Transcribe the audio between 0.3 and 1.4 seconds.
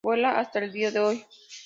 hasta el día de hoy.